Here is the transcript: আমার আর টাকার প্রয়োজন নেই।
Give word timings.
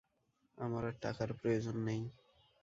আমার 0.57 0.83
আর 0.85 0.95
টাকার 1.01 1.29
প্রয়োজন 1.33 1.75
নেই। 1.85 2.01